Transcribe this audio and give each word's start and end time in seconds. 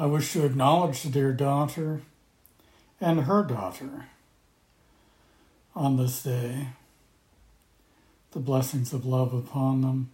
I 0.00 0.06
wish 0.06 0.32
to 0.32 0.46
acknowledge 0.46 1.02
the 1.02 1.10
dear 1.10 1.34
daughter 1.34 2.00
and 3.02 3.24
her 3.24 3.42
daughter 3.42 4.06
on 5.76 5.98
this 5.98 6.22
day, 6.22 6.68
the 8.30 8.38
blessings 8.38 8.94
of 8.94 9.04
love 9.04 9.34
upon 9.34 9.82
them. 9.82 10.10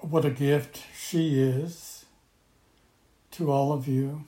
What 0.00 0.26
a 0.26 0.30
gift 0.30 0.82
she 0.94 1.40
is 1.40 2.04
to 3.30 3.50
all 3.50 3.72
of 3.72 3.88
you, 3.88 4.24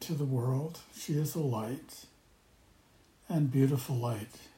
to 0.00 0.12
the 0.12 0.26
world. 0.26 0.80
She 0.94 1.14
is 1.14 1.34
a 1.34 1.40
light 1.40 2.04
and 3.30 3.50
beautiful 3.50 3.96
light. 3.96 4.49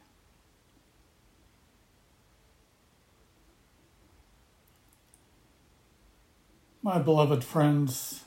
My 6.84 6.98
beloved 6.98 7.44
friends, 7.44 8.24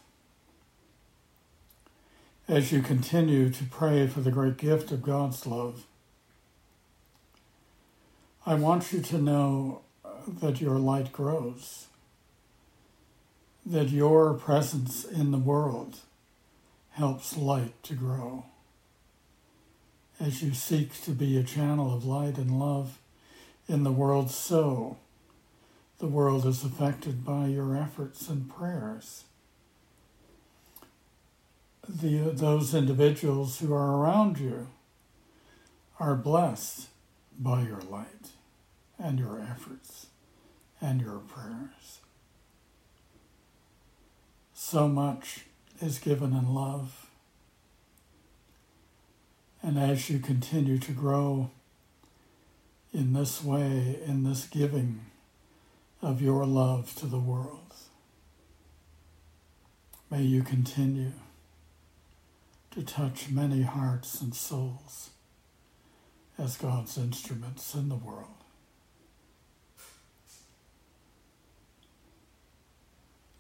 as 2.48 2.72
you 2.72 2.82
continue 2.82 3.50
to 3.50 3.66
pray 3.66 4.08
for 4.08 4.22
the 4.22 4.32
great 4.32 4.56
gift 4.56 4.94
of 4.94 5.02
God's 5.02 5.46
love, 5.46 5.86
I 8.46 8.54
want 8.54 8.94
you 8.94 9.02
to 9.02 9.18
know 9.18 9.82
that 10.26 10.62
your 10.62 10.80
light 10.80 11.12
grows, 11.12 11.88
that 13.66 13.90
your 13.90 14.34
presence 14.36 15.04
in 15.04 15.32
the 15.32 15.38
world 15.38 15.98
helps 16.92 17.36
light 17.36 17.84
to 17.84 17.94
grow. 17.94 18.46
As 20.18 20.42
you 20.42 20.54
seek 20.54 21.02
to 21.02 21.12
be 21.12 21.38
a 21.38 21.44
channel 21.44 21.94
of 21.94 22.06
light 22.06 22.38
and 22.38 22.58
love 22.58 23.00
in 23.68 23.84
the 23.84 23.92
world, 23.92 24.32
so 24.32 24.96
the 26.00 26.08
world 26.08 26.46
is 26.46 26.64
affected 26.64 27.24
by 27.24 27.48
your 27.48 27.76
efforts 27.76 28.28
and 28.30 28.50
prayers. 28.50 29.24
The, 31.88 32.32
those 32.34 32.74
individuals 32.74 33.60
who 33.60 33.74
are 33.74 33.98
around 33.98 34.40
you 34.40 34.68
are 36.00 36.16
blessed 36.16 36.88
by 37.40 37.64
your 37.64 37.82
light 37.82 38.32
and 38.98 39.20
your 39.20 39.40
efforts 39.40 40.08
and 40.82 41.00
your 41.00 41.20
prayers. 41.20 42.00
So 44.54 44.88
much 44.88 45.46
is 45.82 46.00
given 46.00 46.34
in 46.34 46.54
love. 46.54 47.10
And 49.62 49.80
as 49.80 50.10
you 50.10 50.20
continue 50.20 50.78
to 50.80 50.92
grow 50.92 51.52
in 52.94 53.14
this 53.14 53.44
way, 53.44 54.00
in 54.06 54.24
this 54.24 54.46
giving, 54.46 55.02
of 56.06 56.22
your 56.22 56.46
love 56.46 56.94
to 56.94 57.08
the 57.08 57.18
world. 57.18 57.74
May 60.12 60.22
you 60.22 60.44
continue 60.44 61.14
to 62.70 62.84
touch 62.84 63.32
many 63.32 63.64
hearts 63.64 64.22
and 64.22 64.36
souls 64.36 65.10
as 66.38 66.58
God's 66.58 66.96
instruments 67.00 67.74
in 67.74 67.90
the 67.90 67.96
world. 67.96 68.28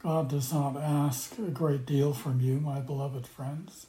God 0.01 0.29
does 0.29 0.51
not 0.51 0.75
ask 0.75 1.37
a 1.37 1.51
great 1.51 1.85
deal 1.85 2.13
from 2.13 2.41
you, 2.41 2.59
my 2.59 2.79
beloved 2.79 3.27
friends, 3.27 3.85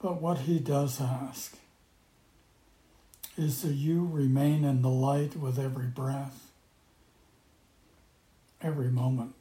but 0.00 0.22
what 0.22 0.38
He 0.38 0.60
does 0.60 1.00
ask 1.00 1.56
is 3.36 3.62
that 3.62 3.74
you 3.74 4.08
remain 4.08 4.64
in 4.64 4.82
the 4.82 4.88
light 4.88 5.34
with 5.34 5.58
every 5.58 5.86
breath 5.86 6.49
every 8.62 8.88
moment. 8.88 9.34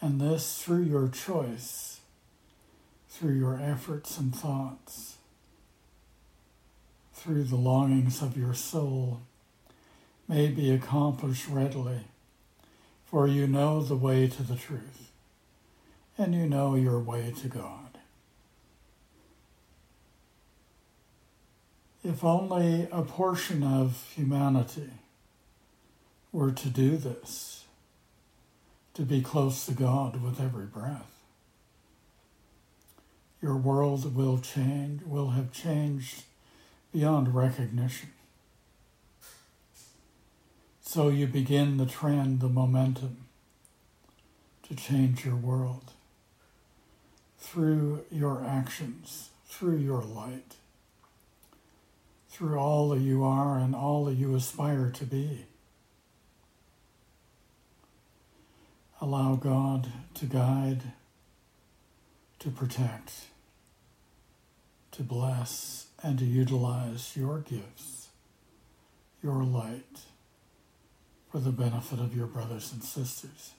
And 0.00 0.20
this 0.20 0.62
through 0.62 0.82
your 0.82 1.08
choice, 1.08 2.00
through 3.08 3.34
your 3.34 3.60
efforts 3.60 4.18
and 4.18 4.34
thoughts, 4.34 5.16
through 7.12 7.44
the 7.44 7.56
longings 7.56 8.22
of 8.22 8.36
your 8.36 8.54
soul, 8.54 9.22
may 10.28 10.48
be 10.48 10.70
accomplished 10.70 11.48
readily, 11.48 12.00
for 13.06 13.26
you 13.26 13.46
know 13.46 13.82
the 13.82 13.96
way 13.96 14.28
to 14.28 14.42
the 14.42 14.54
truth, 14.54 15.10
and 16.16 16.34
you 16.34 16.46
know 16.46 16.74
your 16.76 17.00
way 17.00 17.32
to 17.40 17.48
God. 17.48 17.98
If 22.04 22.22
only 22.22 22.86
a 22.92 23.02
portion 23.02 23.64
of 23.64 24.06
humanity 24.14 24.90
were 26.32 26.52
to 26.52 26.68
do 26.68 26.96
this, 26.96 27.64
to 28.94 29.02
be 29.02 29.22
close 29.22 29.66
to 29.66 29.72
God 29.72 30.22
with 30.22 30.40
every 30.40 30.66
breath, 30.66 31.10
your 33.40 33.56
world 33.56 34.14
will 34.14 34.38
change, 34.38 35.02
will 35.04 35.30
have 35.30 35.52
changed 35.52 36.24
beyond 36.92 37.34
recognition. 37.34 38.10
So 40.82 41.08
you 41.08 41.26
begin 41.26 41.76
the 41.76 41.86
trend, 41.86 42.40
the 42.40 42.48
momentum 42.48 43.24
to 44.68 44.74
change 44.74 45.24
your 45.24 45.36
world 45.36 45.92
through 47.38 48.04
your 48.10 48.44
actions, 48.44 49.30
through 49.46 49.76
your 49.76 50.02
light, 50.02 50.56
through 52.28 52.58
all 52.58 52.90
that 52.90 53.00
you 53.00 53.24
are 53.24 53.58
and 53.58 53.74
all 53.74 54.04
that 54.06 54.14
you 54.14 54.34
aspire 54.34 54.90
to 54.90 55.04
be. 55.04 55.46
Allow 59.00 59.36
God 59.36 59.92
to 60.14 60.26
guide, 60.26 60.82
to 62.40 62.50
protect, 62.50 63.12
to 64.90 65.02
bless, 65.02 65.86
and 66.02 66.18
to 66.18 66.24
utilize 66.24 67.16
your 67.16 67.38
gifts, 67.38 68.08
your 69.22 69.44
light, 69.44 70.00
for 71.30 71.38
the 71.38 71.52
benefit 71.52 72.00
of 72.00 72.16
your 72.16 72.26
brothers 72.26 72.72
and 72.72 72.82
sisters. 72.82 73.52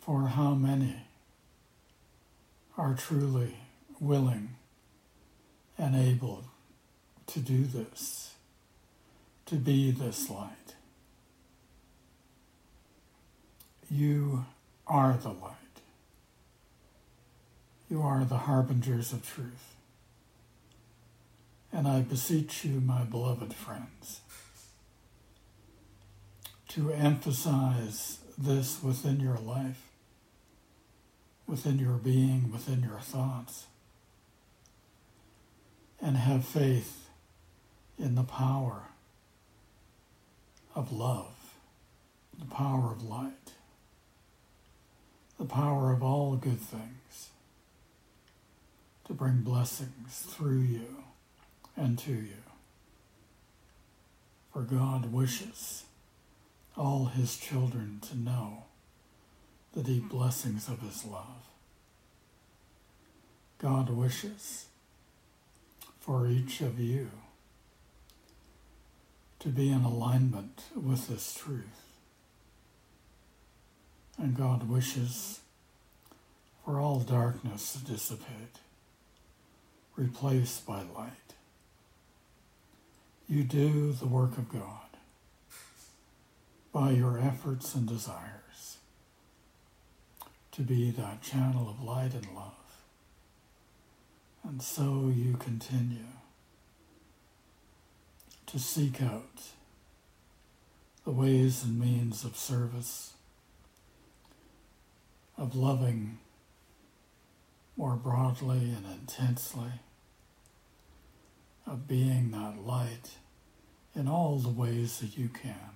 For 0.00 0.28
how 0.28 0.54
many 0.54 0.96
are 2.76 2.94
truly 2.94 3.56
willing 3.98 4.56
and 5.78 5.96
able 5.96 6.44
to 7.28 7.38
do 7.40 7.64
this, 7.64 8.34
to 9.46 9.54
be 9.54 9.90
this 9.90 10.28
light? 10.28 10.74
You 13.90 14.46
are 14.86 15.16
the 15.16 15.30
light. 15.30 15.54
You 17.90 18.02
are 18.02 18.24
the 18.24 18.38
harbingers 18.38 19.12
of 19.12 19.26
truth. 19.26 19.74
And 21.72 21.86
I 21.88 22.00
beseech 22.00 22.64
you, 22.64 22.80
my 22.80 23.02
beloved 23.04 23.52
friends, 23.52 24.20
to 26.68 26.92
emphasize 26.92 28.18
this 28.38 28.82
within 28.82 29.20
your 29.20 29.36
life, 29.36 29.90
within 31.46 31.78
your 31.78 31.96
being, 31.96 32.50
within 32.52 32.82
your 32.82 33.00
thoughts, 33.00 33.66
and 36.00 36.16
have 36.16 36.44
faith 36.44 37.08
in 37.98 38.14
the 38.14 38.24
power 38.24 38.88
of 40.74 40.92
love, 40.92 41.54
the 42.38 42.46
power 42.46 42.92
of 42.92 43.02
light 43.02 43.53
the 45.38 45.44
power 45.44 45.92
of 45.92 46.02
all 46.02 46.36
good 46.36 46.60
things 46.60 47.30
to 49.04 49.12
bring 49.12 49.42
blessings 49.42 50.26
through 50.28 50.60
you 50.60 51.04
and 51.76 51.98
to 51.98 52.12
you. 52.12 52.42
For 54.52 54.62
God 54.62 55.12
wishes 55.12 55.84
all 56.76 57.06
his 57.06 57.36
children 57.36 58.00
to 58.08 58.16
know 58.16 58.64
the 59.72 59.82
deep 59.82 60.08
blessings 60.08 60.68
of 60.68 60.80
his 60.80 61.04
love. 61.04 61.48
God 63.58 63.90
wishes 63.90 64.66
for 65.98 66.26
each 66.26 66.60
of 66.60 66.78
you 66.78 67.10
to 69.40 69.48
be 69.48 69.70
in 69.70 69.82
alignment 69.82 70.62
with 70.74 71.08
this 71.08 71.34
truth. 71.34 71.93
And 74.18 74.36
God 74.36 74.68
wishes 74.68 75.40
for 76.64 76.80
all 76.80 77.00
darkness 77.00 77.72
to 77.72 77.92
dissipate, 77.92 78.58
replaced 79.96 80.66
by 80.66 80.82
light. 80.96 81.10
You 83.28 83.42
do 83.42 83.92
the 83.92 84.06
work 84.06 84.38
of 84.38 84.50
God 84.50 84.96
by 86.72 86.90
your 86.90 87.18
efforts 87.18 87.74
and 87.74 87.86
desires 87.86 88.78
to 90.52 90.62
be 90.62 90.90
that 90.92 91.20
channel 91.20 91.68
of 91.68 91.82
light 91.82 92.14
and 92.14 92.26
love. 92.34 92.52
And 94.44 94.62
so 94.62 95.12
you 95.14 95.34
continue 95.34 96.06
to 98.46 98.58
seek 98.58 99.02
out 99.02 99.42
the 101.04 101.10
ways 101.10 101.64
and 101.64 101.80
means 101.80 102.24
of 102.24 102.36
service, 102.36 103.14
of 105.36 105.54
loving 105.54 106.18
more 107.76 107.96
broadly 107.96 108.72
and 108.72 108.84
intensely, 108.86 109.80
of 111.66 111.88
being 111.88 112.30
that 112.30 112.58
light 112.64 113.16
in 113.94 114.06
all 114.06 114.38
the 114.38 114.48
ways 114.48 114.98
that 114.98 115.18
you 115.18 115.28
can. 115.28 115.70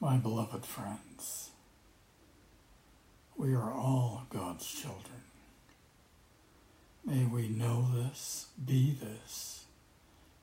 My 0.00 0.16
beloved 0.16 0.66
friends, 0.66 1.50
we 3.36 3.54
are 3.54 3.72
all 3.72 4.26
God's 4.28 4.66
children. 4.66 5.22
May 7.04 7.24
we 7.24 7.48
know 7.48 7.86
this, 7.94 8.46
be 8.64 8.96
this, 9.00 9.64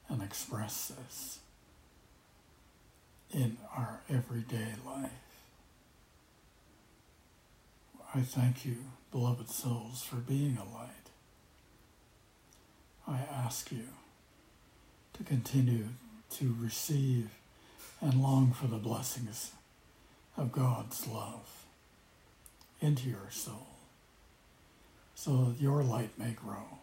and 0.09 0.21
express 0.21 0.91
this 0.95 1.39
in 3.31 3.57
our 3.75 4.01
everyday 4.09 4.73
life. 4.85 5.30
I 8.13 8.19
thank 8.19 8.65
you, 8.65 8.75
beloved 9.09 9.49
souls, 9.49 10.03
for 10.03 10.17
being 10.17 10.57
a 10.57 10.65
light. 10.65 10.89
I 13.07 13.19
ask 13.33 13.71
you 13.71 13.85
to 15.13 15.23
continue 15.23 15.85
to 16.31 16.55
receive 16.59 17.29
and 18.01 18.21
long 18.21 18.51
for 18.51 18.67
the 18.67 18.77
blessings 18.77 19.51
of 20.35 20.51
God's 20.51 21.07
love 21.07 21.65
into 22.81 23.07
your 23.07 23.29
soul 23.29 23.67
so 25.15 25.45
that 25.45 25.61
your 25.61 25.81
light 25.81 26.17
may 26.17 26.31
grow, 26.31 26.79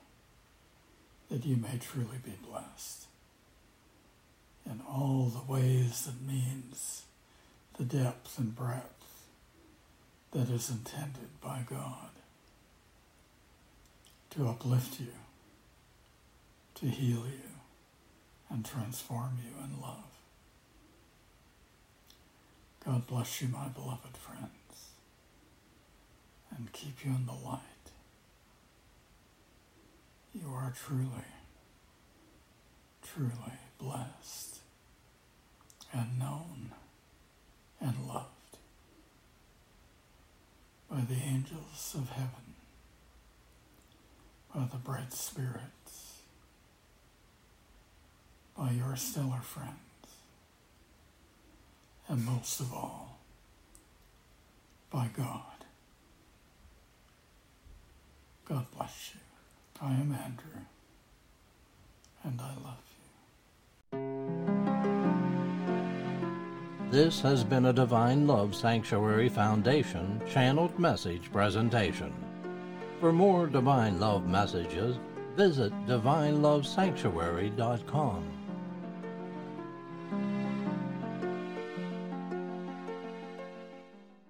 that 1.31 1.45
you 1.45 1.57
may 1.57 1.77
truly 1.79 2.19
be 2.25 2.33
blessed 2.49 3.07
in 4.65 4.81
all 4.89 5.27
the 5.27 5.53
ways 5.53 6.07
that 6.07 6.27
means 6.27 7.03
the 7.77 7.85
depth 7.85 8.39
and 8.39 8.57
breadth 8.57 8.98
that 10.33 10.51
is 10.51 10.71
intended 10.71 11.41
by 11.41 11.65
God 11.69 12.11
to 14.31 14.49
uplift 14.49 15.01
you, 15.01 15.07
to 16.75 16.87
heal 16.87 17.25
you, 17.27 17.51
and 18.51 18.65
transform 18.65 19.39
you 19.43 19.53
in 19.65 19.81
love. 19.81 20.05
God 22.85 23.07
bless 23.07 23.43
you, 23.43 23.49
my 23.49 23.69
beloved 23.69 24.17
friends, 24.17 24.93
and 26.57 26.73
keep 26.73 27.05
you 27.05 27.11
in 27.11 27.27
the 27.27 27.33
light. 27.33 27.61
You 30.35 30.49
are 30.55 30.73
truly, 30.77 31.27
truly 33.03 33.59
blessed 33.79 34.61
and 35.93 36.19
known 36.19 36.73
and 37.81 38.07
loved 38.07 38.38
by 40.99 41.05
the 41.05 41.23
angels 41.23 41.95
of 41.95 42.11
heaven, 42.11 42.55
by 44.53 44.65
the 44.73 44.79
bright 44.79 45.13
spirits, 45.13 46.23
by 48.57 48.73
your 48.73 48.97
stellar 48.97 49.41
friends 49.41 49.77
and 52.09 52.25
most 52.25 52.59
of 52.59 52.73
all, 52.73 53.21
by 54.91 55.09
God. 55.17 55.43
God 58.49 58.67
bless 58.77 59.13
you. 59.15 59.21
I 59.81 59.93
am 59.93 60.13
Andrew, 60.13 60.63
and 62.25 62.41
I 62.41 62.55
love 62.55 62.83
you. 62.88 62.88
This 66.91 67.21
has 67.21 67.45
been 67.45 67.67
a 67.67 67.73
Divine 67.73 68.27
Love 68.27 68.55
Sanctuary 68.55 69.29
Foundation 69.29 70.23
channeled 70.27 70.79
message 70.79 71.31
presentation. 71.31 72.15
For 72.99 73.13
more 73.13 73.47
Divine 73.47 74.01
Love 74.01 74.27
messages, 74.27 74.97
visit 75.37 75.71
divinelovesanctuary.com. 75.87 78.38